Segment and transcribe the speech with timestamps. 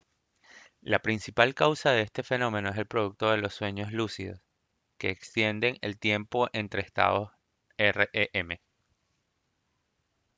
[0.81, 4.41] la principal causa de este fenómeno es el producto de los sueños lúcidos
[4.97, 7.29] que extienden el tiempo entre estados
[7.77, 8.57] rem